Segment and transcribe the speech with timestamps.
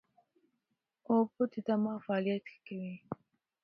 [1.09, 2.93] اوبه د دماغ فعالیت ښه کوي